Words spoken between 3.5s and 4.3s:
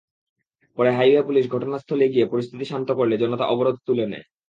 অবরোধ তুলে নেয়।